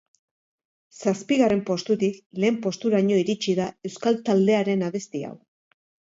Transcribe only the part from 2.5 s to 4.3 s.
posturaino iritsi da euskal